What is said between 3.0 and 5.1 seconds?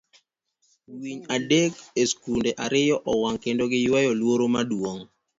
Owang' Kendo Giyweyo Luoro Maduong'